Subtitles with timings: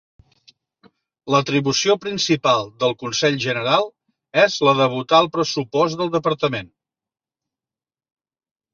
[1.33, 3.87] L'atribució principal del Consell General
[4.47, 6.77] és la de votar el pressupost del departament.